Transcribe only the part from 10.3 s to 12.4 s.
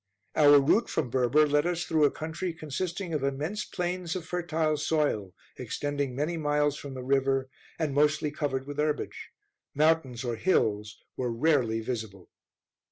hills were rarely visible.